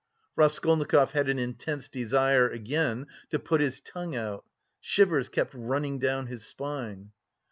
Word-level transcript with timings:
Raskolnikov 0.35 1.11
had 1.11 1.29
an 1.29 1.37
intense 1.37 1.87
desire 1.87 2.49
again 2.49 3.05
"to 3.29 3.37
put 3.37 3.61
his 3.61 3.79
tongue 3.79 4.15
out." 4.15 4.43
Shivers 4.79 5.29
kept 5.29 5.53
running 5.53 5.99
down 5.99 6.25
his 6.25 6.43
spine. 6.43 7.11